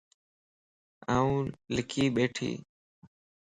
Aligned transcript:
آن 1.15 1.33
لکي 1.75 2.03
ٻيٺي 2.15 2.51